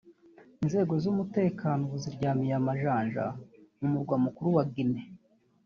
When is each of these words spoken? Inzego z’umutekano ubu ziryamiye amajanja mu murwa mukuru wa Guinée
Inzego 0.63 0.93
z’umutekano 1.03 1.81
ubu 1.85 1.97
ziryamiye 2.03 2.53
amajanja 2.61 3.25
mu 3.79 3.87
murwa 3.93 4.15
mukuru 4.25 4.49
wa 4.57 4.63
Guinée 4.73 5.07